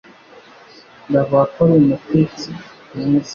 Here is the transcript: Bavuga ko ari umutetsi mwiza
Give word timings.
Bavuga 1.13 1.43
ko 1.51 1.57
ari 1.65 1.73
umutetsi 1.81 2.49
mwiza 2.97 3.29